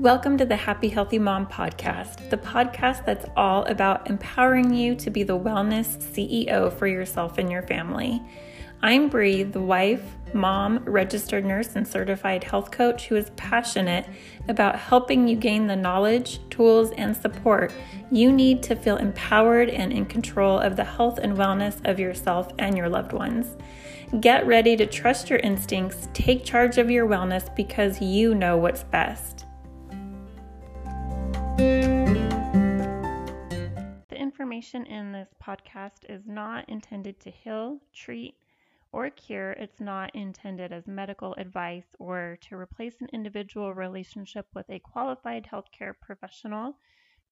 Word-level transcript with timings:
Welcome 0.00 0.38
to 0.38 0.46
the 0.46 0.56
Happy 0.56 0.88
Healthy 0.88 1.18
Mom 1.18 1.46
podcast, 1.46 2.30
the 2.30 2.38
podcast 2.38 3.04
that's 3.04 3.26
all 3.36 3.66
about 3.66 4.08
empowering 4.08 4.72
you 4.72 4.94
to 4.94 5.10
be 5.10 5.24
the 5.24 5.38
wellness 5.38 5.98
CEO 5.98 6.72
for 6.72 6.86
yourself 6.86 7.36
and 7.36 7.52
your 7.52 7.60
family. 7.60 8.22
I'm 8.80 9.10
Bree, 9.10 9.42
the 9.42 9.60
wife, 9.60 10.02
mom, 10.32 10.78
registered 10.86 11.44
nurse, 11.44 11.76
and 11.76 11.86
certified 11.86 12.44
health 12.44 12.70
coach 12.70 13.08
who 13.08 13.16
is 13.16 13.28
passionate 13.36 14.06
about 14.48 14.78
helping 14.78 15.28
you 15.28 15.36
gain 15.36 15.66
the 15.66 15.76
knowledge, 15.76 16.40
tools, 16.48 16.92
and 16.92 17.14
support 17.14 17.70
you 18.10 18.32
need 18.32 18.62
to 18.62 18.76
feel 18.76 18.96
empowered 18.96 19.68
and 19.68 19.92
in 19.92 20.06
control 20.06 20.58
of 20.58 20.76
the 20.76 20.84
health 20.84 21.18
and 21.18 21.36
wellness 21.36 21.86
of 21.86 22.00
yourself 22.00 22.50
and 22.58 22.74
your 22.74 22.88
loved 22.88 23.12
ones. 23.12 23.54
Get 24.18 24.46
ready 24.46 24.78
to 24.78 24.86
trust 24.86 25.28
your 25.28 25.40
instincts, 25.40 26.08
take 26.14 26.42
charge 26.42 26.78
of 26.78 26.90
your 26.90 27.06
wellness 27.06 27.54
because 27.54 28.00
you 28.00 28.34
know 28.34 28.56
what's 28.56 28.84
best. 28.84 29.39
The 34.08 34.16
information 34.16 34.86
in 34.86 35.12
this 35.12 35.28
podcast 35.42 36.08
is 36.08 36.22
not 36.26 36.68
intended 36.68 37.20
to 37.20 37.30
heal, 37.30 37.78
treat, 37.94 38.34
or 38.92 39.10
cure. 39.10 39.52
It's 39.52 39.80
not 39.80 40.14
intended 40.14 40.72
as 40.72 40.86
medical 40.86 41.34
advice 41.34 41.94
or 41.98 42.38
to 42.48 42.56
replace 42.56 42.94
an 43.00 43.08
individual 43.12 43.74
relationship 43.74 44.46
with 44.54 44.68
a 44.70 44.78
qualified 44.78 45.46
healthcare 45.50 45.92
professional. 46.00 46.76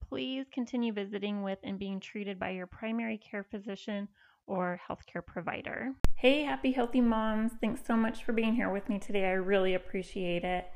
Please 0.08 0.46
continue 0.52 0.92
visiting 0.92 1.42
with 1.42 1.58
and 1.64 1.78
being 1.78 1.98
treated 2.00 2.38
by 2.38 2.50
your 2.50 2.66
primary 2.66 3.18
care 3.18 3.44
physician 3.44 4.08
or 4.46 4.80
healthcare 4.88 5.24
provider. 5.24 5.94
Hey, 6.16 6.42
happy 6.42 6.72
healthy 6.72 7.00
moms. 7.00 7.52
Thanks 7.60 7.82
so 7.86 7.96
much 7.96 8.24
for 8.24 8.32
being 8.32 8.54
here 8.54 8.70
with 8.70 8.88
me 8.88 8.98
today. 8.98 9.26
I 9.26 9.32
really 9.32 9.74
appreciate 9.74 10.44
it. 10.44 10.66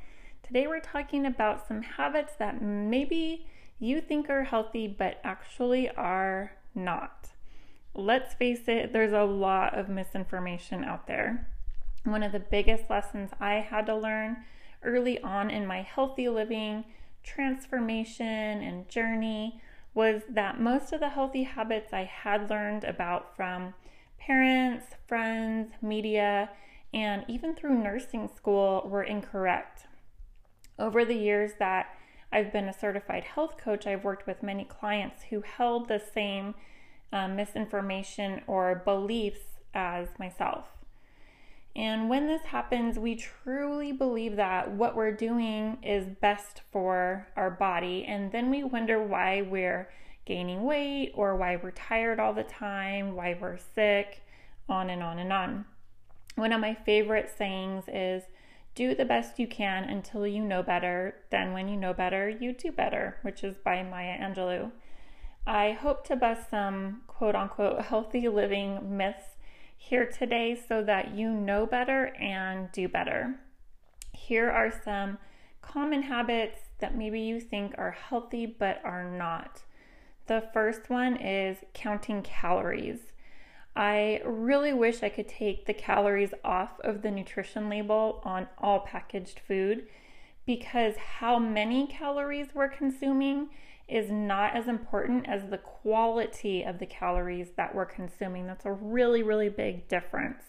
Today, 0.52 0.66
we're 0.66 0.80
talking 0.80 1.24
about 1.24 1.66
some 1.66 1.80
habits 1.80 2.34
that 2.38 2.60
maybe 2.60 3.46
you 3.78 4.02
think 4.02 4.28
are 4.28 4.44
healthy, 4.44 4.86
but 4.86 5.18
actually 5.24 5.88
are 5.88 6.52
not. 6.74 7.30
Let's 7.94 8.34
face 8.34 8.68
it, 8.68 8.92
there's 8.92 9.14
a 9.14 9.22
lot 9.22 9.78
of 9.78 9.88
misinformation 9.88 10.84
out 10.84 11.06
there. 11.06 11.48
One 12.04 12.22
of 12.22 12.32
the 12.32 12.38
biggest 12.38 12.90
lessons 12.90 13.30
I 13.40 13.54
had 13.54 13.86
to 13.86 13.96
learn 13.96 14.44
early 14.82 15.18
on 15.22 15.48
in 15.48 15.66
my 15.66 15.80
healthy 15.80 16.28
living 16.28 16.84
transformation 17.22 18.26
and 18.26 18.86
journey 18.90 19.58
was 19.94 20.20
that 20.28 20.60
most 20.60 20.92
of 20.92 21.00
the 21.00 21.08
healthy 21.08 21.44
habits 21.44 21.94
I 21.94 22.04
had 22.04 22.50
learned 22.50 22.84
about 22.84 23.34
from 23.34 23.72
parents, 24.18 24.84
friends, 25.08 25.72
media, 25.80 26.50
and 26.92 27.24
even 27.26 27.54
through 27.54 27.82
nursing 27.82 28.28
school 28.28 28.86
were 28.86 29.02
incorrect. 29.02 29.86
Over 30.82 31.04
the 31.04 31.14
years 31.14 31.52
that 31.60 31.94
I've 32.32 32.52
been 32.52 32.68
a 32.68 32.76
certified 32.76 33.22
health 33.22 33.56
coach, 33.56 33.86
I've 33.86 34.02
worked 34.02 34.26
with 34.26 34.42
many 34.42 34.64
clients 34.64 35.22
who 35.30 35.42
held 35.42 35.86
the 35.86 36.02
same 36.12 36.56
um, 37.12 37.36
misinformation 37.36 38.42
or 38.48 38.82
beliefs 38.84 39.60
as 39.72 40.08
myself. 40.18 40.66
And 41.76 42.10
when 42.10 42.26
this 42.26 42.42
happens, 42.42 42.98
we 42.98 43.14
truly 43.14 43.92
believe 43.92 44.34
that 44.34 44.72
what 44.72 44.96
we're 44.96 45.12
doing 45.12 45.78
is 45.84 46.08
best 46.20 46.62
for 46.72 47.28
our 47.36 47.50
body. 47.50 48.04
And 48.04 48.32
then 48.32 48.50
we 48.50 48.64
wonder 48.64 49.00
why 49.00 49.42
we're 49.42 49.88
gaining 50.24 50.64
weight 50.64 51.12
or 51.14 51.36
why 51.36 51.60
we're 51.62 51.70
tired 51.70 52.18
all 52.18 52.34
the 52.34 52.42
time, 52.42 53.14
why 53.14 53.38
we're 53.40 53.56
sick, 53.56 54.20
on 54.68 54.90
and 54.90 55.00
on 55.00 55.20
and 55.20 55.32
on. 55.32 55.64
One 56.34 56.52
of 56.52 56.60
my 56.60 56.74
favorite 56.74 57.30
sayings 57.38 57.84
is 57.86 58.24
do 58.74 58.94
the 58.94 59.04
best 59.04 59.38
you 59.38 59.46
can 59.46 59.84
until 59.84 60.26
you 60.26 60.42
know 60.42 60.62
better. 60.62 61.16
Then, 61.30 61.52
when 61.52 61.68
you 61.68 61.76
know 61.76 61.92
better, 61.92 62.28
you 62.28 62.52
do 62.52 62.72
better, 62.72 63.18
which 63.22 63.44
is 63.44 63.56
by 63.58 63.82
Maya 63.82 64.18
Angelou. 64.18 64.70
I 65.46 65.72
hope 65.72 66.06
to 66.06 66.16
bust 66.16 66.50
some 66.50 67.02
quote 67.06 67.34
unquote 67.34 67.82
healthy 67.82 68.28
living 68.28 68.96
myths 68.96 69.36
here 69.76 70.06
today 70.06 70.54
so 70.54 70.82
that 70.84 71.14
you 71.14 71.30
know 71.30 71.66
better 71.66 72.14
and 72.20 72.70
do 72.72 72.88
better. 72.88 73.34
Here 74.12 74.50
are 74.50 74.72
some 74.84 75.18
common 75.60 76.02
habits 76.02 76.60
that 76.78 76.96
maybe 76.96 77.20
you 77.20 77.40
think 77.40 77.74
are 77.76 77.90
healthy 77.90 78.46
but 78.46 78.80
are 78.84 79.04
not. 79.04 79.62
The 80.26 80.44
first 80.52 80.88
one 80.88 81.16
is 81.16 81.58
counting 81.74 82.22
calories. 82.22 83.12
I 83.74 84.20
really 84.24 84.72
wish 84.72 85.02
I 85.02 85.08
could 85.08 85.28
take 85.28 85.66
the 85.66 85.72
calories 85.72 86.34
off 86.44 86.78
of 86.80 87.02
the 87.02 87.10
nutrition 87.10 87.70
label 87.70 88.20
on 88.22 88.48
all 88.58 88.80
packaged 88.80 89.40
food 89.40 89.86
because 90.44 90.96
how 90.96 91.38
many 91.38 91.86
calories 91.86 92.48
we're 92.54 92.68
consuming 92.68 93.48
is 93.88 94.10
not 94.10 94.54
as 94.56 94.68
important 94.68 95.28
as 95.28 95.50
the 95.50 95.58
quality 95.58 96.62
of 96.62 96.78
the 96.78 96.86
calories 96.86 97.52
that 97.56 97.74
we're 97.74 97.84
consuming. 97.86 98.46
That's 98.46 98.64
a 98.64 98.72
really, 98.72 99.22
really 99.22 99.48
big 99.48 99.88
difference. 99.88 100.44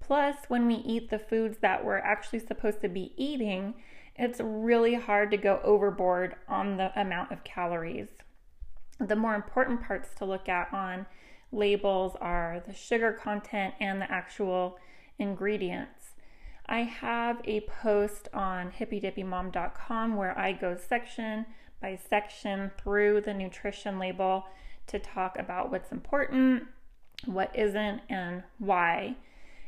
Plus, 0.00 0.36
when 0.48 0.66
we 0.66 0.74
eat 0.74 1.10
the 1.10 1.18
foods 1.18 1.58
that 1.58 1.84
we're 1.84 1.98
actually 1.98 2.38
supposed 2.40 2.80
to 2.80 2.88
be 2.88 3.12
eating, 3.16 3.74
it's 4.14 4.40
really 4.40 4.94
hard 4.94 5.30
to 5.30 5.36
go 5.36 5.60
overboard 5.64 6.36
on 6.48 6.76
the 6.76 6.98
amount 6.98 7.32
of 7.32 7.44
calories. 7.44 8.08
The 8.98 9.16
more 9.16 9.34
important 9.34 9.82
parts 9.82 10.10
to 10.16 10.24
look 10.24 10.48
at 10.48 10.72
on 10.72 11.06
labels 11.52 12.16
are 12.20 12.62
the 12.66 12.74
sugar 12.74 13.12
content 13.12 13.74
and 13.80 14.00
the 14.00 14.10
actual 14.10 14.78
ingredients. 15.18 16.10
I 16.66 16.80
have 16.80 17.40
a 17.44 17.60
post 17.60 18.28
on 18.34 18.72
hippydippymom.com 18.72 20.16
where 20.16 20.36
I 20.38 20.52
go 20.52 20.76
section 20.76 21.46
by 21.80 21.98
section 22.08 22.72
through 22.82 23.20
the 23.20 23.34
nutrition 23.34 23.98
label 23.98 24.46
to 24.88 24.98
talk 24.98 25.38
about 25.38 25.70
what's 25.70 25.92
important, 25.92 26.64
what 27.24 27.54
isn't, 27.54 28.00
and 28.08 28.42
why. 28.58 29.16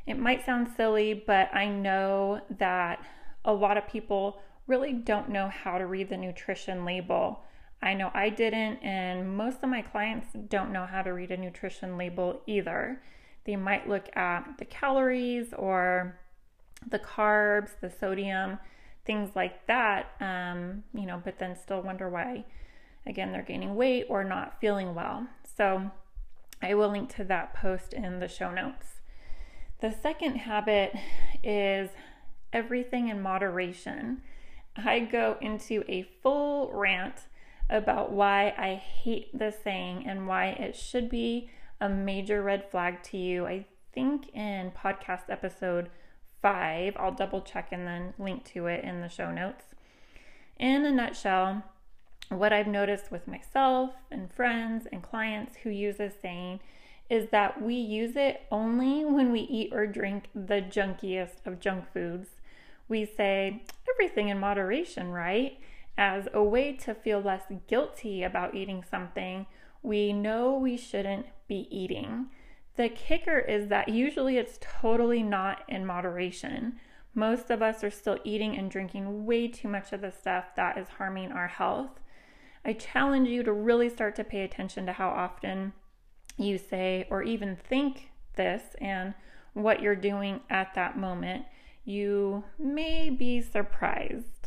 It 0.06 0.19
might 0.19 0.45
sound 0.45 0.69
silly, 0.77 1.15
but 1.27 1.55
I 1.55 1.69
know 1.69 2.41
that 2.59 3.05
a 3.45 3.53
lot 3.53 3.77
of 3.77 3.87
people 3.87 4.41
really 4.66 4.93
don't 4.93 5.28
know 5.28 5.49
how 5.49 5.78
to 5.78 5.87
read 5.87 6.09
the 6.09 6.16
nutrition 6.16 6.84
label. 6.84 7.41
I 7.81 7.94
know 7.94 8.11
I 8.12 8.28
didn't, 8.31 8.78
and 8.78 9.37
most 9.37 9.59
of 9.62 9.71
my 9.71 9.83
clients 9.83 10.28
don't 10.49 10.72
know 10.72 10.84
how 10.87 11.03
to 11.03 11.12
read 11.12 11.31
a 11.31 11.37
nutrition 11.37 11.97
label 11.97 12.43
either. 12.47 13.00
They 13.44 13.56
might 13.56 13.89
look 13.89 14.15
at 14.16 14.59
the 14.59 14.65
calories 14.65 15.55
or 15.55 16.19
the 16.91 16.99
carbs, 16.99 17.71
the 17.81 17.91
sodium, 17.91 18.59
things 19.05 19.31
like 19.34 19.66
that, 19.66 20.11
um, 20.21 20.84
you 20.93 21.06
know, 21.06 21.21
but 21.25 21.39
then 21.39 21.56
still 21.56 21.81
wonder 21.81 22.09
why, 22.09 22.44
again, 23.06 23.33
they're 23.33 23.43
gaining 23.43 23.75
weight 23.75 24.06
or 24.09 24.25
not 24.25 24.60
feeling 24.60 24.95
well. 24.95 25.27
So 25.56 25.91
I 26.60 26.75
will 26.75 26.91
link 26.91 27.15
to 27.16 27.25
that 27.25 27.55
post 27.55 27.93
in 27.93 28.19
the 28.19 28.28
show 28.28 28.50
notes. 28.50 29.00
The 29.81 29.93
second 29.93 30.37
habit 30.37 30.93
is 31.45 31.91
everything 32.53 33.09
in 33.09 33.22
moderation. 33.22 34.22
I 34.77 35.00
go 35.00 35.37
into 35.41 35.84
a 35.89 36.03
full 36.22 36.71
rant 36.72 37.27
about 37.70 38.12
why 38.12 38.54
I 38.56 38.74
hate 38.74 39.36
this 39.36 39.56
saying 39.62 40.06
and 40.06 40.26
why 40.26 40.46
it 40.46 40.74
should 40.74 41.08
be 41.08 41.50
a 41.80 41.88
major 41.88 42.42
red 42.42 42.70
flag 42.70 43.02
to 43.04 43.16
you. 43.16 43.46
I 43.46 43.66
think 43.92 44.34
in 44.34 44.72
podcast 44.72 45.24
episode 45.28 45.90
five, 46.40 46.96
I'll 46.98 47.12
double 47.12 47.40
check 47.40 47.68
and 47.72 47.86
then 47.86 48.14
link 48.18 48.44
to 48.52 48.66
it 48.66 48.84
in 48.84 49.00
the 49.00 49.08
show 49.08 49.30
notes. 49.30 49.64
In 50.58 50.84
a 50.84 50.92
nutshell, 50.92 51.62
what 52.30 52.52
I've 52.52 52.66
noticed 52.66 53.10
with 53.10 53.26
myself 53.26 53.92
and 54.10 54.32
friends 54.32 54.86
and 54.90 55.02
clients 55.02 55.56
who 55.62 55.70
use 55.70 55.96
this 55.96 56.14
saying 56.20 56.60
is 57.08 57.30
that 57.30 57.62
we 57.62 57.74
use 57.74 58.16
it 58.16 58.42
only 58.50 59.04
when 59.04 59.32
we 59.32 59.40
eat 59.40 59.72
or 59.72 59.86
drink 59.86 60.28
the 60.34 60.60
junkiest 60.60 61.46
of 61.46 61.60
junk 61.60 61.90
foods. 61.92 62.28
We 62.86 63.06
say 63.06 63.62
everything 63.91 64.28
in 64.28 64.38
moderation, 64.38 65.10
right? 65.10 65.59
As 65.98 66.28
a 66.33 66.42
way 66.42 66.72
to 66.72 66.95
feel 66.95 67.21
less 67.21 67.42
guilty 67.66 68.22
about 68.22 68.54
eating 68.54 68.84
something 68.89 69.45
we 69.83 70.12
know 70.12 70.54
we 70.54 70.77
shouldn't 70.77 71.27
be 71.47 71.68
eating. 71.71 72.27
The 72.77 72.89
kicker 72.89 73.39
is 73.39 73.68
that 73.68 73.89
usually 73.89 74.36
it's 74.36 74.59
totally 74.60 75.22
not 75.22 75.62
in 75.68 75.84
moderation. 75.84 76.78
Most 77.15 77.50
of 77.50 77.62
us 77.62 77.83
are 77.83 77.91
still 77.91 78.18
eating 78.24 78.56
and 78.56 78.71
drinking 78.71 79.27
way 79.27 79.48
too 79.48 79.68
much 79.68 79.92
of 79.92 80.00
the 80.00 80.12
stuff 80.12 80.54
that 80.56 80.78
is 80.78 80.89
harming 80.89 81.33
our 81.33 81.48
health. 81.48 82.00
I 82.65 82.74
challenge 82.74 83.28
you 83.28 83.42
to 83.42 83.53
really 83.53 83.89
start 83.89 84.15
to 84.16 84.24
pay 84.24 84.42
attention 84.42 84.86
to 84.86 84.92
how 84.92 85.09
often 85.09 85.72
you 86.36 86.59
say 86.59 87.06
or 87.10 87.22
even 87.22 87.56
think 87.56 88.10
this 88.36 88.62
and 88.80 89.15
what 89.54 89.83
you're 89.83 89.97
doing 89.97 90.41
at 90.48 90.74
that 90.74 90.97
moment. 90.97 91.45
You 91.84 92.45
may 92.59 93.10
be 93.10 93.41
surprised. 93.41 94.37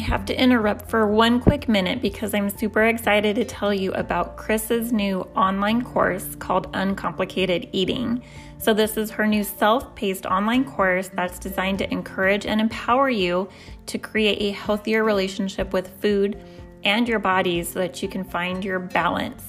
Have 0.00 0.24
to 0.26 0.40
interrupt 0.40 0.90
for 0.90 1.06
one 1.06 1.40
quick 1.40 1.68
minute 1.68 2.02
because 2.02 2.34
I'm 2.34 2.50
super 2.50 2.84
excited 2.84 3.36
to 3.36 3.44
tell 3.44 3.72
you 3.72 3.92
about 3.92 4.36
Chris's 4.36 4.92
new 4.92 5.20
online 5.36 5.82
course 5.82 6.34
called 6.34 6.68
Uncomplicated 6.74 7.68
Eating. 7.72 8.22
So, 8.58 8.74
this 8.74 8.96
is 8.96 9.10
her 9.10 9.26
new 9.26 9.42
self 9.42 9.94
paced 9.94 10.26
online 10.26 10.64
course 10.64 11.08
that's 11.14 11.38
designed 11.38 11.78
to 11.78 11.92
encourage 11.92 12.46
and 12.46 12.60
empower 12.60 13.08
you 13.08 13.48
to 13.86 13.98
create 13.98 14.40
a 14.40 14.50
healthier 14.50 15.04
relationship 15.04 15.72
with 15.72 16.00
food 16.00 16.42
and 16.84 17.08
your 17.08 17.18
body 17.18 17.62
so 17.62 17.78
that 17.78 18.02
you 18.02 18.08
can 18.08 18.24
find 18.24 18.64
your 18.64 18.78
balance. 18.78 19.44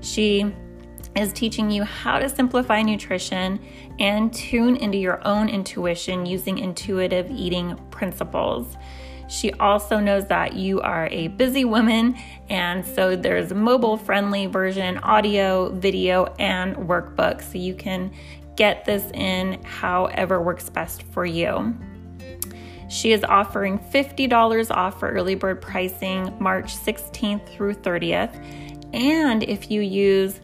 She 0.00 0.52
is 1.16 1.32
teaching 1.32 1.70
you 1.70 1.82
how 1.82 2.18
to 2.18 2.28
simplify 2.28 2.82
nutrition 2.82 3.58
and 3.98 4.32
tune 4.32 4.76
into 4.76 4.98
your 4.98 5.26
own 5.26 5.48
intuition 5.48 6.26
using 6.26 6.58
intuitive 6.58 7.30
eating 7.30 7.76
principles. 7.90 8.76
She 9.28 9.52
also 9.54 9.98
knows 9.98 10.26
that 10.26 10.54
you 10.54 10.80
are 10.80 11.08
a 11.10 11.28
busy 11.28 11.64
woman, 11.64 12.16
and 12.48 12.86
so 12.86 13.16
there's 13.16 13.50
a 13.50 13.56
mobile 13.56 13.96
friendly 13.96 14.46
version, 14.46 14.98
audio, 14.98 15.70
video, 15.70 16.34
and 16.38 16.76
workbook, 16.76 17.42
so 17.42 17.58
you 17.58 17.74
can 17.74 18.12
get 18.56 18.84
this 18.84 19.10
in 19.12 19.62
however 19.64 20.40
works 20.40 20.70
best 20.70 21.02
for 21.04 21.26
you. 21.26 21.76
She 22.88 23.12
is 23.12 23.24
offering 23.24 23.78
$50 23.78 24.70
off 24.70 25.00
for 25.00 25.10
early 25.10 25.34
bird 25.34 25.60
pricing 25.60 26.32
March 26.38 26.76
16th 26.76 27.48
through 27.48 27.74
30th. 27.74 28.32
And 28.94 29.42
if 29.42 29.70
you 29.70 29.80
use 29.80 30.40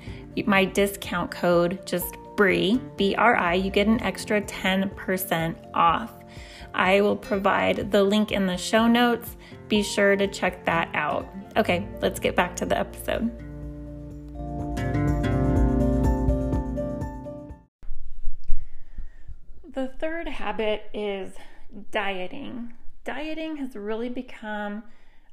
my 0.47 0.65
discount 0.65 1.31
code, 1.31 1.87
just 1.87 2.17
BRI, 2.37 2.81
B 2.97 3.15
R 3.15 3.37
I, 3.37 3.55
you 3.55 3.71
get 3.71 3.87
an 3.87 4.03
extra 4.03 4.41
10% 4.43 5.55
off. 5.75 6.11
I 6.75 7.01
will 7.01 7.17
provide 7.17 7.91
the 7.91 8.03
link 8.03 8.33
in 8.33 8.47
the 8.47 8.57
show 8.57 8.87
notes. 8.87 9.37
Be 9.69 9.83
sure 9.83 10.17
to 10.17 10.27
check 10.27 10.65
that 10.65 10.89
out. 10.95 11.29
Okay, 11.57 11.87
let's 12.01 12.21
get 12.21 12.37
back 12.37 12.57
to 12.57 12.67
the 12.67 12.79
episode. 12.79 13.31
The 19.75 19.89
third 19.99 20.29
habit 20.29 20.91
is 20.93 21.35
dieting. 21.91 22.75
Dieting 23.05 23.57
has 23.57 23.75
really 23.75 24.11
become 24.11 24.83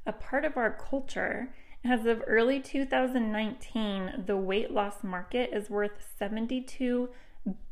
a 0.06 0.12
part 0.12 0.44
of 0.44 0.56
our 0.56 0.70
culture. 0.70 1.50
As 1.84 2.06
of 2.06 2.22
early 2.26 2.60
2019, 2.60 4.24
the 4.26 4.36
weight 4.36 4.70
loss 4.70 5.02
market 5.02 5.50
is 5.52 5.70
worth 5.70 5.92
72 6.18 7.08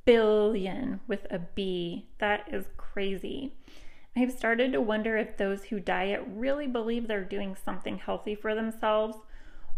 billion 0.04 1.00
with 1.06 1.26
a 1.30 1.38
B. 1.38 2.08
That 2.18 2.48
is 2.52 2.66
crazy. 2.76 3.54
I've 4.16 4.32
started 4.32 4.72
to 4.72 4.80
wonder 4.80 5.16
if 5.16 5.36
those 5.36 5.64
who 5.64 5.78
diet 5.78 6.24
really 6.26 6.66
believe 6.66 7.06
they're 7.06 7.24
doing 7.24 7.54
something 7.54 7.98
healthy 7.98 8.34
for 8.34 8.54
themselves, 8.54 9.16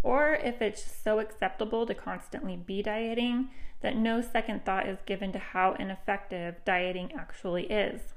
or 0.03 0.35
if 0.35 0.63
it's 0.63 0.83
so 0.83 1.19
acceptable 1.19 1.85
to 1.87 1.95
constantly 1.95 2.57
be 2.57 2.83
dieting 2.83 3.51
that 3.83 3.97
no 3.97 4.21
second 4.21 4.65
thought 4.65 4.89
is 4.89 4.99
given 5.05 5.33
to 5.33 5.39
how 5.39 5.75
ineffective 5.79 6.57
dieting 6.65 7.13
actually 7.13 7.65
is. 7.65 8.15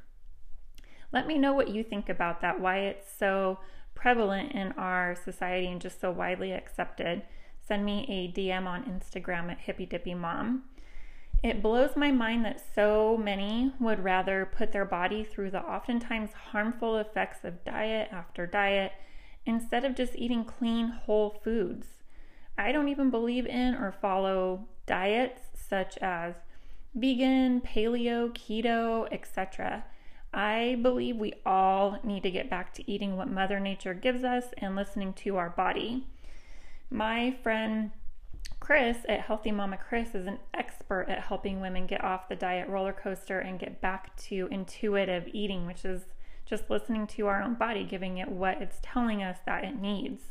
Let 1.11 1.27
me 1.27 1.37
know 1.37 1.53
what 1.53 1.69
you 1.69 1.83
think 1.83 2.09
about 2.09 2.41
that, 2.41 2.59
why 2.59 2.79
it's 2.79 3.11
so 3.11 3.59
prevalent 3.95 4.53
in 4.53 4.71
our 4.73 5.15
society 5.15 5.67
and 5.67 5.81
just 5.81 5.99
so 5.99 6.11
widely 6.11 6.51
accepted. 6.51 7.23
Send 7.65 7.85
me 7.85 8.05
a 8.09 8.31
DM 8.37 8.65
on 8.65 8.83
Instagram 8.83 9.51
at 9.51 9.59
Hippy 9.59 9.85
Dippy 9.85 10.13
Mom. 10.13 10.63
It 11.43 11.61
blows 11.61 11.97
my 11.97 12.09
mind 12.09 12.45
that 12.45 12.63
so 12.73 13.17
many 13.17 13.73
would 13.77 14.01
rather 14.01 14.45
put 14.49 14.71
their 14.71 14.85
body 14.85 15.25
through 15.25 15.51
the 15.51 15.61
oftentimes 15.61 16.31
harmful 16.51 16.97
effects 16.97 17.43
of 17.43 17.65
diet 17.65 18.07
after 18.13 18.47
diet 18.47 18.93
instead 19.45 19.83
of 19.83 19.93
just 19.93 20.15
eating 20.15 20.45
clean, 20.45 20.87
whole 20.87 21.41
foods. 21.43 21.87
I 22.57 22.71
don't 22.71 22.87
even 22.87 23.09
believe 23.09 23.45
in 23.45 23.75
or 23.75 23.91
follow 23.91 24.67
diets 24.85 25.41
such 25.53 25.97
as 25.97 26.35
vegan, 26.95 27.59
paleo, 27.59 28.29
keto, 28.29 29.11
etc. 29.11 29.83
I 30.33 30.77
believe 30.81 31.17
we 31.17 31.33
all 31.45 31.99
need 32.05 32.23
to 32.23 32.31
get 32.31 32.49
back 32.49 32.73
to 32.75 32.89
eating 32.89 33.17
what 33.17 33.29
Mother 33.29 33.59
Nature 33.59 33.93
gives 33.93 34.23
us 34.23 34.45
and 34.59 34.77
listening 34.77 35.11
to 35.13 35.35
our 35.35 35.49
body. 35.49 36.07
My 36.89 37.35
friend 37.43 37.91
Chris 38.59 38.97
at 39.09 39.21
Healthy 39.21 39.51
Mama 39.51 39.77
Chris 39.77 40.15
is 40.15 40.25
an 40.25 40.39
expert 40.53 41.07
at 41.09 41.19
helping 41.19 41.59
women 41.59 41.85
get 41.85 42.03
off 42.03 42.29
the 42.29 42.35
diet 42.35 42.69
roller 42.69 42.93
coaster 42.93 43.39
and 43.39 43.59
get 43.59 43.81
back 43.81 44.15
to 44.15 44.47
intuitive 44.51 45.27
eating, 45.33 45.65
which 45.65 45.83
is 45.83 46.03
just 46.45 46.69
listening 46.69 47.07
to 47.07 47.27
our 47.27 47.41
own 47.41 47.55
body, 47.55 47.83
giving 47.83 48.17
it 48.17 48.29
what 48.29 48.61
it's 48.61 48.79
telling 48.81 49.21
us 49.21 49.37
that 49.45 49.63
it 49.63 49.75
needs. 49.75 50.21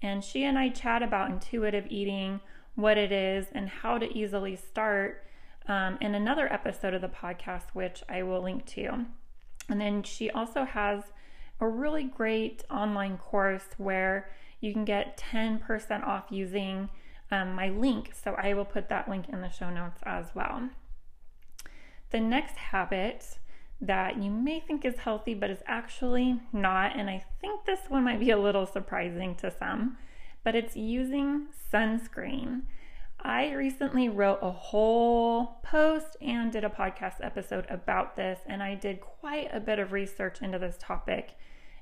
And 0.00 0.22
she 0.22 0.44
and 0.44 0.58
I 0.58 0.68
chat 0.68 1.02
about 1.02 1.30
intuitive 1.30 1.86
eating, 1.90 2.40
what 2.76 2.96
it 2.96 3.10
is, 3.10 3.46
and 3.52 3.68
how 3.68 3.98
to 3.98 4.16
easily 4.16 4.54
start 4.54 5.24
um, 5.66 5.98
in 6.00 6.14
another 6.14 6.52
episode 6.52 6.94
of 6.94 7.00
the 7.00 7.08
podcast, 7.08 7.70
which 7.72 8.02
I 8.08 8.22
will 8.22 8.42
link 8.42 8.66
to. 8.66 9.06
And 9.68 9.80
then 9.80 10.02
she 10.02 10.30
also 10.30 10.64
has 10.64 11.02
a 11.60 11.68
really 11.68 12.04
great 12.04 12.64
online 12.70 13.18
course 13.18 13.66
where 13.76 14.30
you 14.60 14.72
can 14.72 14.84
get 14.84 15.18
10% 15.18 16.06
off 16.06 16.26
using 16.30 16.88
um, 17.30 17.54
my 17.54 17.68
link. 17.68 18.12
So 18.14 18.34
I 18.36 18.54
will 18.54 18.64
put 18.64 18.88
that 18.88 19.08
link 19.08 19.28
in 19.28 19.40
the 19.40 19.50
show 19.50 19.70
notes 19.70 20.00
as 20.04 20.34
well. 20.34 20.70
The 22.10 22.20
next 22.20 22.56
habit 22.56 23.38
that 23.80 24.20
you 24.20 24.30
may 24.30 24.60
think 24.60 24.84
is 24.84 24.98
healthy, 24.98 25.34
but 25.34 25.50
is 25.50 25.62
actually 25.66 26.40
not, 26.52 26.96
and 26.96 27.08
I 27.08 27.24
think 27.40 27.64
this 27.64 27.80
one 27.88 28.04
might 28.04 28.20
be 28.20 28.30
a 28.30 28.38
little 28.38 28.66
surprising 28.66 29.34
to 29.36 29.50
some, 29.50 29.98
but 30.42 30.56
it's 30.56 30.76
using 30.76 31.46
sunscreen. 31.72 32.62
I 33.20 33.52
recently 33.52 34.08
wrote 34.08 34.38
a 34.42 34.50
whole 34.50 35.58
post 35.62 36.16
and 36.20 36.52
did 36.52 36.64
a 36.64 36.68
podcast 36.68 37.16
episode 37.20 37.66
about 37.68 38.16
this, 38.16 38.40
and 38.46 38.62
I 38.62 38.74
did 38.74 39.00
quite 39.00 39.48
a 39.52 39.60
bit 39.60 39.78
of 39.78 39.92
research 39.92 40.40
into 40.40 40.58
this 40.58 40.76
topic 40.78 41.36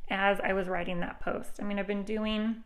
as 0.09 0.39
I 0.41 0.53
was 0.53 0.69
writing 0.69 1.01
that 1.01 1.21
post. 1.21 1.59
I 1.61 1.65
mean, 1.65 1.79
I've 1.79 1.87
been 1.87 2.05
doing 2.05 2.63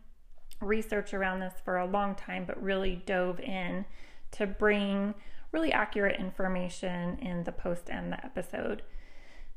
research 0.61 1.15
around 1.15 1.41
this 1.41 1.55
for 1.65 1.79
a 1.79 1.87
long 1.87 2.15
time, 2.15 2.45
but 2.45 2.63
really 2.63 3.03
dove 3.07 3.41
in 3.41 3.85
to 4.33 4.47
bring 4.47 5.15
really 5.53 5.73
accurate 5.73 6.21
information 6.21 7.19
in 7.19 7.45
the 7.45 7.53
post 7.53 7.89
and 7.91 8.13
the 8.13 8.25
episode. 8.25 8.83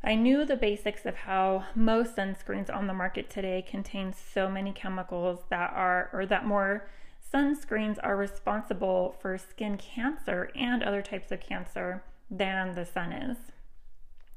I 0.04 0.16
knew 0.16 0.44
the 0.44 0.58
basics 0.58 1.06
of 1.06 1.16
how 1.16 1.66
most 1.76 2.16
sunscreens 2.16 2.74
on 2.74 2.88
the 2.88 2.94
market 2.94 3.30
today 3.30 3.64
contain 3.66 4.14
so 4.14 4.50
many 4.50 4.74
chemicals 4.74 5.40
that 5.50 5.72
are, 5.74 6.10
or 6.12 6.26
that 6.26 6.46
more 6.46 6.88
sunscreens 7.34 7.98
are 8.04 8.18
responsible 8.18 9.16
for 9.20 9.38
skin 9.38 9.78
cancer 9.78 10.52
and 10.56 10.84
other 10.84 11.02
types 11.02 11.32
of 11.32 11.40
cancer 11.40 12.04
than 12.30 12.76
the 12.76 12.86
sun 12.86 13.14
is. 13.14 13.38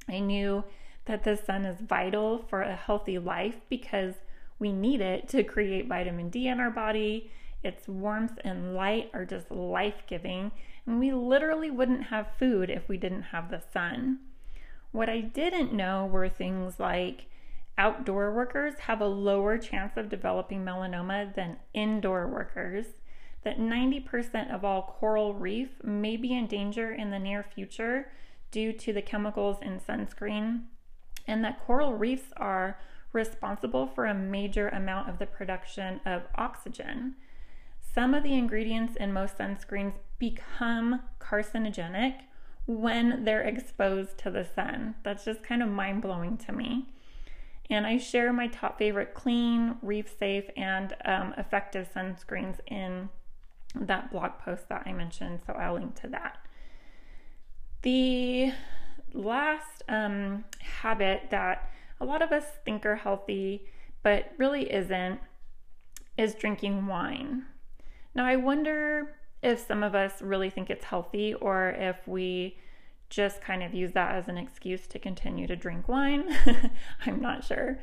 I 0.08 0.20
knew 0.20 0.62
that 1.06 1.24
the 1.24 1.36
sun 1.36 1.64
is 1.64 1.80
vital 1.80 2.38
for 2.38 2.62
a 2.62 2.76
healthy 2.76 3.18
life 3.18 3.60
because 3.68 4.14
we 4.58 4.72
need 4.72 5.00
it 5.00 5.28
to 5.28 5.42
create 5.42 5.88
vitamin 5.88 6.30
D 6.30 6.48
in 6.48 6.60
our 6.60 6.70
body. 6.70 7.30
Its 7.62 7.88
warmth 7.88 8.38
and 8.44 8.74
light 8.74 9.10
are 9.12 9.24
just 9.24 9.50
life 9.50 10.02
giving, 10.06 10.52
and 10.86 11.00
we 11.00 11.12
literally 11.12 11.70
wouldn't 11.70 12.04
have 12.04 12.36
food 12.38 12.70
if 12.70 12.88
we 12.88 12.96
didn't 12.96 13.22
have 13.22 13.50
the 13.50 13.62
sun. 13.72 14.18
What 14.92 15.08
I 15.08 15.20
didn't 15.20 15.72
know 15.72 16.06
were 16.06 16.28
things 16.28 16.78
like 16.78 17.26
outdoor 17.76 18.32
workers 18.32 18.74
have 18.80 19.00
a 19.00 19.06
lower 19.06 19.58
chance 19.58 19.96
of 19.96 20.08
developing 20.08 20.64
melanoma 20.64 21.34
than 21.34 21.58
indoor 21.74 22.26
workers, 22.26 22.86
that 23.42 23.58
90% 23.58 24.52
of 24.52 24.64
all 24.64 24.96
coral 24.98 25.34
reef 25.34 25.68
may 25.82 26.16
be 26.16 26.32
in 26.32 26.46
danger 26.46 26.92
in 26.92 27.10
the 27.10 27.18
near 27.18 27.42
future 27.42 28.10
due 28.50 28.72
to 28.72 28.92
the 28.92 29.02
chemicals 29.02 29.58
in 29.60 29.78
sunscreen, 29.80 30.62
and 31.26 31.44
that 31.44 31.60
coral 31.60 31.94
reefs 31.94 32.32
are 32.36 32.78
responsible 33.16 33.86
for 33.88 34.06
a 34.06 34.14
major 34.14 34.68
amount 34.68 35.08
of 35.08 35.18
the 35.18 35.26
production 35.26 36.00
of 36.06 36.22
oxygen. 36.36 37.16
Some 37.80 38.14
of 38.14 38.22
the 38.22 38.34
ingredients 38.34 38.94
in 38.94 39.12
most 39.12 39.38
sunscreens 39.38 39.94
become 40.18 41.00
carcinogenic 41.18 42.14
when 42.66 43.24
they're 43.24 43.42
exposed 43.42 44.18
to 44.18 44.30
the 44.30 44.44
sun. 44.44 44.94
That's 45.02 45.24
just 45.24 45.42
kind 45.42 45.62
of 45.62 45.68
mind 45.68 46.02
blowing 46.02 46.36
to 46.38 46.52
me. 46.52 46.86
And 47.70 47.86
I 47.86 47.96
share 47.98 48.32
my 48.32 48.46
top 48.46 48.78
favorite 48.78 49.14
clean, 49.14 49.76
reef 49.82 50.14
safe, 50.18 50.44
and 50.56 50.94
um, 51.04 51.34
effective 51.36 51.88
sunscreens 51.92 52.58
in 52.66 53.08
that 53.74 54.12
blog 54.12 54.38
post 54.38 54.68
that 54.68 54.84
I 54.86 54.92
mentioned. 54.92 55.40
So 55.46 55.54
I'll 55.54 55.74
link 55.74 56.00
to 56.02 56.08
that. 56.08 56.38
The 57.82 58.52
last 59.12 59.82
um, 59.88 60.44
habit 60.60 61.28
that 61.30 61.70
a 62.00 62.04
lot 62.04 62.22
of 62.22 62.32
us 62.32 62.44
think 62.64 62.84
are 62.86 62.96
healthy, 62.96 63.66
but 64.02 64.32
really 64.38 64.72
isn't, 64.72 65.20
is 66.16 66.34
drinking 66.34 66.86
wine. 66.86 67.44
Now, 68.14 68.24
I 68.24 68.36
wonder 68.36 69.16
if 69.42 69.60
some 69.66 69.82
of 69.82 69.94
us 69.94 70.22
really 70.22 70.50
think 70.50 70.70
it's 70.70 70.84
healthy 70.86 71.34
or 71.34 71.70
if 71.70 71.96
we 72.06 72.58
just 73.08 73.40
kind 73.40 73.62
of 73.62 73.74
use 73.74 73.92
that 73.92 74.14
as 74.14 74.26
an 74.28 74.36
excuse 74.38 74.86
to 74.88 74.98
continue 74.98 75.46
to 75.46 75.54
drink 75.56 75.88
wine. 75.88 76.24
I'm 77.06 77.20
not 77.20 77.44
sure. 77.44 77.78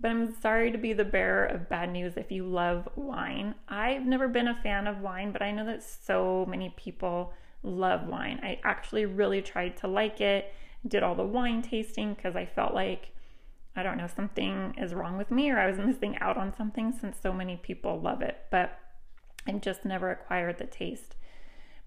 but 0.00 0.10
I'm 0.10 0.34
sorry 0.40 0.72
to 0.72 0.78
be 0.78 0.92
the 0.92 1.04
bearer 1.04 1.44
of 1.44 1.68
bad 1.68 1.90
news 1.92 2.16
if 2.16 2.32
you 2.32 2.44
love 2.44 2.88
wine. 2.96 3.54
I've 3.68 4.04
never 4.06 4.28
been 4.28 4.48
a 4.48 4.60
fan 4.62 4.86
of 4.86 5.00
wine, 5.00 5.30
but 5.32 5.42
I 5.42 5.52
know 5.52 5.64
that 5.66 5.82
so 5.82 6.44
many 6.48 6.74
people 6.76 7.32
love 7.62 8.06
wine. 8.08 8.40
I 8.42 8.58
actually 8.64 9.06
really 9.06 9.42
tried 9.42 9.76
to 9.78 9.88
like 9.88 10.20
it, 10.20 10.52
did 10.86 11.02
all 11.02 11.14
the 11.14 11.22
wine 11.22 11.62
tasting 11.62 12.14
because 12.14 12.34
I 12.34 12.46
felt 12.46 12.74
like, 12.74 13.10
I 13.74 13.82
don't 13.82 13.96
know, 13.96 14.06
something 14.06 14.74
is 14.76 14.94
wrong 14.94 15.16
with 15.16 15.30
me 15.30 15.50
or 15.50 15.58
I 15.58 15.70
was 15.70 15.78
missing 15.78 16.18
out 16.18 16.36
on 16.36 16.54
something 16.54 16.92
since 16.92 17.16
so 17.22 17.32
many 17.32 17.56
people 17.56 18.00
love 18.00 18.20
it, 18.20 18.38
but 18.50 18.78
I've 19.46 19.60
just 19.60 19.84
never 19.84 20.10
acquired 20.10 20.58
the 20.58 20.66
taste. 20.66 21.16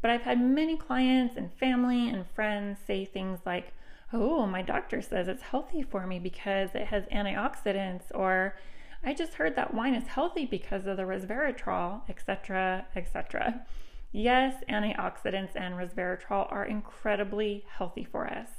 But 0.02 0.12
I've 0.12 0.22
had 0.22 0.42
many 0.42 0.78
clients 0.78 1.36
and 1.38 1.54
family 1.54 2.10
and 2.10 2.28
friends 2.28 2.80
say 2.86 3.06
things 3.06 3.40
like, 3.46 3.74
oh, 4.14 4.46
my 4.46 4.62
doctor 4.62 5.02
says 5.02 5.28
it's 5.28 5.42
healthy 5.42 5.82
for 5.82 6.06
me 6.06 6.20
because 6.20 6.70
it 6.74 6.88
has 6.88 7.06
antioxidants, 7.06 8.04
or 8.14 8.56
I 9.04 9.14
just 9.14 9.36
heard 9.36 9.56
that 9.56 9.74
wine 9.74 9.94
is 9.94 10.08
healthy 10.08 10.46
because 10.46 10.86
of 10.86 10.98
the 10.98 11.04
resveratrol, 11.04 12.02
etc., 12.10 12.86
etc. 12.96 13.66
Yes, 14.12 14.64
antioxidants 14.70 15.56
and 15.56 15.76
resveratrol 15.76 16.52
are 16.52 16.66
incredibly 16.66 17.66
healthy 17.78 18.04
for 18.04 18.28
us. 18.28 18.50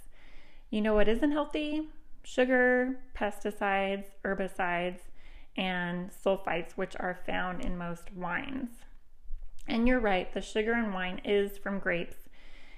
You 0.71 0.81
know 0.81 0.95
what 0.95 1.09
isn't 1.09 1.33
healthy? 1.33 1.89
Sugar, 2.29 2.99
pesticides, 3.17 4.07
herbicides, 4.25 4.99
and 5.57 6.11
sulfites, 6.11 6.73
which 6.73 6.97
are 6.99 7.21
found 7.25 7.65
in 7.65 7.79
most 7.79 8.13
wines. 8.13 8.83
And 9.69 9.87
you're 9.87 10.01
right, 10.01 10.35
the 10.35 10.41
sugar 10.41 10.73
in 10.73 10.93
wine 10.93 11.21
is 11.25 11.57
from 11.57 11.79
grapes 11.79 12.17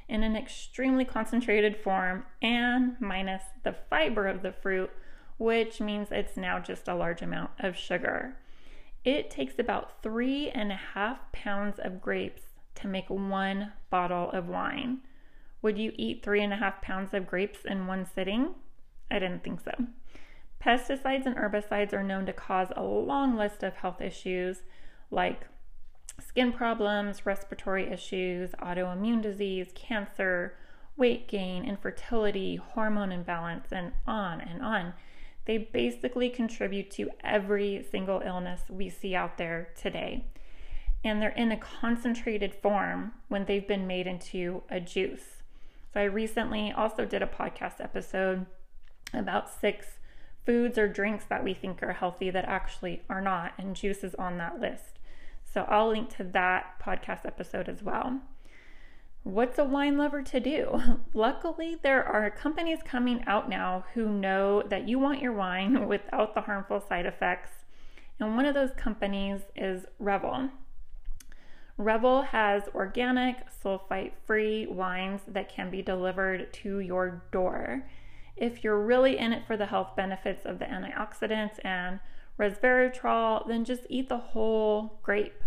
in 0.06 0.22
an 0.22 0.36
extremely 0.36 1.06
concentrated 1.06 1.78
form 1.78 2.26
and 2.42 3.00
minus 3.00 3.42
the 3.62 3.74
fiber 3.88 4.26
of 4.26 4.42
the 4.42 4.52
fruit, 4.52 4.90
which 5.38 5.80
means 5.80 6.08
it's 6.10 6.36
now 6.36 6.58
just 6.58 6.86
a 6.86 6.94
large 6.94 7.22
amount 7.22 7.52
of 7.58 7.74
sugar. 7.74 8.36
It 9.02 9.30
takes 9.30 9.58
about 9.58 10.02
three 10.02 10.50
and 10.50 10.70
a 10.70 10.80
half 10.92 11.32
pounds 11.32 11.78
of 11.78 12.02
grapes 12.02 12.42
to 12.74 12.86
make 12.86 13.08
one 13.08 13.72
bottle 13.88 14.30
of 14.30 14.46
wine. 14.46 14.98
Would 15.62 15.78
you 15.78 15.92
eat 15.96 16.22
three 16.22 16.42
and 16.42 16.52
a 16.52 16.56
half 16.56 16.82
pounds 16.82 17.14
of 17.14 17.26
grapes 17.26 17.64
in 17.64 17.86
one 17.86 18.04
sitting? 18.04 18.54
I 19.10 19.18
didn't 19.18 19.42
think 19.42 19.60
so. 19.60 19.72
Pesticides 20.64 21.26
and 21.26 21.36
herbicides 21.36 21.92
are 21.92 22.02
known 22.02 22.26
to 22.26 22.32
cause 22.32 22.68
a 22.76 22.82
long 22.82 23.36
list 23.36 23.62
of 23.62 23.74
health 23.74 24.00
issues 24.00 24.62
like 25.10 25.46
skin 26.20 26.52
problems, 26.52 27.24
respiratory 27.24 27.90
issues, 27.90 28.50
autoimmune 28.60 29.22
disease, 29.22 29.68
cancer, 29.74 30.56
weight 30.96 31.28
gain, 31.28 31.64
infertility, 31.64 32.56
hormone 32.56 33.12
imbalance, 33.12 33.68
and 33.70 33.92
on 34.06 34.40
and 34.40 34.62
on. 34.62 34.94
They 35.44 35.58
basically 35.58 36.28
contribute 36.28 36.90
to 36.92 37.10
every 37.24 37.86
single 37.90 38.20
illness 38.24 38.62
we 38.68 38.90
see 38.90 39.14
out 39.14 39.38
there 39.38 39.68
today. 39.80 40.26
And 41.04 41.22
they're 41.22 41.30
in 41.30 41.52
a 41.52 41.56
concentrated 41.56 42.54
form 42.54 43.12
when 43.28 43.44
they've 43.44 43.66
been 43.66 43.86
made 43.86 44.08
into 44.08 44.62
a 44.68 44.80
juice. 44.80 45.42
So, 45.94 46.00
I 46.00 46.04
recently 46.04 46.72
also 46.72 47.06
did 47.06 47.22
a 47.22 47.26
podcast 47.26 47.80
episode 47.80 48.44
about 49.12 49.50
six 49.50 49.98
foods 50.44 50.78
or 50.78 50.88
drinks 50.88 51.24
that 51.26 51.44
we 51.44 51.54
think 51.54 51.82
are 51.82 51.92
healthy 51.92 52.30
that 52.30 52.44
actually 52.46 53.02
are 53.08 53.20
not, 53.20 53.52
and 53.58 53.76
juice 53.76 54.02
is 54.02 54.14
on 54.14 54.38
that 54.38 54.60
list. 54.60 54.98
So 55.44 55.62
I'll 55.68 55.88
link 55.88 56.14
to 56.16 56.24
that 56.24 56.80
podcast 56.82 57.24
episode 57.24 57.68
as 57.68 57.82
well. 57.82 58.20
What's 59.24 59.58
a 59.58 59.64
wine 59.64 59.98
lover 59.98 60.22
to 60.22 60.40
do? 60.40 61.00
Luckily, 61.14 61.76
there 61.82 62.02
are 62.04 62.30
companies 62.30 62.78
coming 62.84 63.22
out 63.26 63.48
now 63.48 63.84
who 63.94 64.08
know 64.08 64.62
that 64.62 64.88
you 64.88 64.98
want 64.98 65.20
your 65.20 65.32
wine 65.32 65.86
without 65.88 66.34
the 66.34 66.42
harmful 66.42 66.80
side 66.80 67.06
effects. 67.06 67.50
And 68.20 68.36
one 68.36 68.46
of 68.46 68.54
those 68.54 68.72
companies 68.76 69.42
is 69.54 69.84
Revel. 69.98 70.50
Revel 71.76 72.22
has 72.22 72.64
organic, 72.74 73.36
sulfite 73.50 74.12
free 74.26 74.66
wines 74.66 75.20
that 75.28 75.48
can 75.48 75.70
be 75.70 75.82
delivered 75.82 76.52
to 76.54 76.80
your 76.80 77.22
door. 77.30 77.84
If 78.40 78.62
you're 78.62 78.80
really 78.80 79.18
in 79.18 79.32
it 79.32 79.46
for 79.46 79.56
the 79.56 79.66
health 79.66 79.96
benefits 79.96 80.46
of 80.46 80.58
the 80.58 80.64
antioxidants 80.64 81.58
and 81.64 82.00
resveratrol, 82.38 83.46
then 83.46 83.64
just 83.64 83.82
eat 83.88 84.08
the 84.08 84.18
whole 84.18 84.98
grape. 85.02 85.42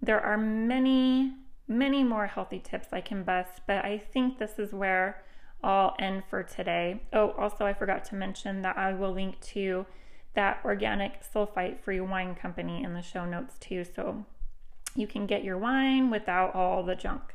There 0.00 0.20
are 0.20 0.38
many, 0.38 1.34
many 1.68 2.02
more 2.02 2.26
healthy 2.26 2.58
tips 2.58 2.88
I 2.92 3.00
can 3.00 3.22
bust, 3.22 3.60
but 3.66 3.84
I 3.84 3.98
think 3.98 4.38
this 4.38 4.58
is 4.58 4.72
where 4.72 5.22
I'll 5.62 5.94
end 5.98 6.24
for 6.28 6.42
today. 6.42 7.02
Oh, 7.12 7.30
also, 7.38 7.64
I 7.64 7.72
forgot 7.72 8.04
to 8.06 8.14
mention 8.14 8.62
that 8.62 8.76
I 8.76 8.92
will 8.92 9.12
link 9.12 9.40
to 9.40 9.86
that 10.34 10.60
organic 10.64 11.22
sulfite 11.22 11.80
free 11.80 12.00
wine 12.00 12.34
company 12.34 12.82
in 12.82 12.92
the 12.92 13.02
show 13.02 13.24
notes 13.24 13.56
too, 13.58 13.84
so 13.84 14.26
you 14.94 15.06
can 15.06 15.26
get 15.26 15.44
your 15.44 15.56
wine 15.56 16.10
without 16.10 16.54
all 16.54 16.82
the 16.82 16.96
junk. 16.96 17.33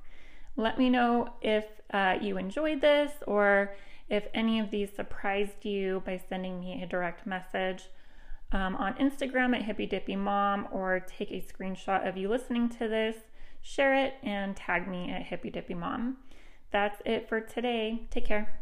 Let 0.60 0.78
me 0.78 0.90
know 0.90 1.30
if 1.42 1.64
uh, 1.94 2.18
you 2.20 2.38
enjoyed 2.38 2.82
this 2.82 3.14
or 3.26 3.78
if 4.10 4.26
any 4.34 4.60
of 4.60 4.72
these 4.72 4.90
surprised 4.94 5.64
you 5.64 6.04
by 6.06 6.22
sending 6.28 6.60
me 6.60 6.84
a 6.84 6.86
direct 6.86 7.26
message 7.26 7.84
um, 8.52 8.76
on 8.76 8.94
Instagram 8.96 9.56
at 9.56 9.64
Hippy 9.64 9.86
Dippy 9.86 10.18
Mom 10.18 10.68
or 10.74 11.00
take 11.00 11.32
a 11.32 11.42
screenshot 11.42 12.06
of 12.06 12.18
you 12.18 12.28
listening 12.28 12.68
to 12.72 12.90
this, 12.90 13.16
share 13.62 13.96
it, 13.96 14.16
and 14.22 14.54
tag 14.54 14.86
me 14.86 15.10
at 15.10 15.28
Hippy 15.28 15.50
Dippy 15.50 15.76
Mom. 15.76 16.18
That's 16.72 17.02
it 17.06 17.30
for 17.30 17.40
today. 17.40 18.08
Take 18.12 18.26
care. 18.26 18.60